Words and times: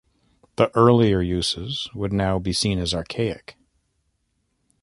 The 0.55 0.75
earlier 0.75 1.21
uses 1.21 1.87
would 1.93 2.11
now 2.11 2.39
be 2.39 2.53
seen 2.53 2.79
as 2.79 2.91
archaic. 2.91 3.55